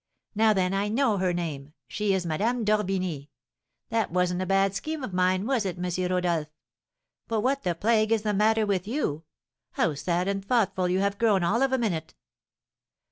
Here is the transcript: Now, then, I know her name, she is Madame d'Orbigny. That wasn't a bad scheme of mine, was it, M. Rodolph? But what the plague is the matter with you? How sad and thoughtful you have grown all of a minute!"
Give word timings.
Now, 0.33 0.51
then, 0.51 0.73
I 0.73 0.87
know 0.87 1.19
her 1.19 1.31
name, 1.31 1.73
she 1.87 2.11
is 2.15 2.25
Madame 2.25 2.63
d'Orbigny. 2.65 3.29
That 3.89 4.09
wasn't 4.09 4.41
a 4.41 4.47
bad 4.47 4.73
scheme 4.73 5.03
of 5.03 5.13
mine, 5.13 5.45
was 5.45 5.63
it, 5.63 5.77
M. 5.77 6.11
Rodolph? 6.11 6.47
But 7.27 7.41
what 7.41 7.61
the 7.61 7.75
plague 7.75 8.11
is 8.11 8.23
the 8.23 8.33
matter 8.33 8.65
with 8.65 8.87
you? 8.87 9.25
How 9.73 9.93
sad 9.93 10.27
and 10.27 10.43
thoughtful 10.43 10.89
you 10.89 11.01
have 11.01 11.19
grown 11.19 11.43
all 11.43 11.61
of 11.61 11.71
a 11.71 11.77
minute!" 11.77 12.15